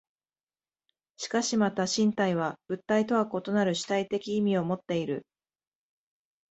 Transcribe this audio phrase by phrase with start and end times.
[1.17, 5.27] しかしまた身体は物体とは異なる主体的意味をもっている。